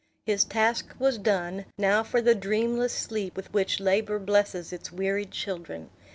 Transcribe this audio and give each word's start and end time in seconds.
His 0.25 0.43
task 0.43 0.95
was 0.97 1.19
done; 1.19 1.65
now 1.77 2.01
for 2.01 2.23
the 2.23 2.33
dreamless 2.33 2.91
sleep 2.91 3.35
with 3.35 3.53
which 3.53 3.79
labor 3.79 4.17
blesses 4.17 4.73
its 4.73 4.91
wearied 4.91 5.29
children! 5.29 5.91